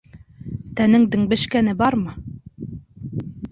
Тәнеңдең 0.79 1.27
бешкәне 1.35 1.77
бармы? 1.83 2.17